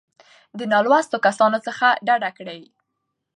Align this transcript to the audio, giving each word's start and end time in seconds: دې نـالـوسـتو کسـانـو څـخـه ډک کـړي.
دې 0.57 0.65
نـالـوسـتو 0.71 1.23
کسـانـو 1.25 1.59
څـخـه 1.65 1.87
ډک 2.05 2.23
کـړي. 2.37 2.61